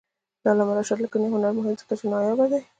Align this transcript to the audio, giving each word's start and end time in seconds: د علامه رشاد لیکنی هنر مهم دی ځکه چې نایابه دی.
د 0.41 0.43
علامه 0.51 0.73
رشاد 0.77 0.99
لیکنی 1.03 1.27
هنر 1.33 1.51
مهم 1.55 1.69
دی 1.75 1.79
ځکه 1.81 1.93
چې 1.99 2.05
نایابه 2.13 2.45
دی. 2.51 2.61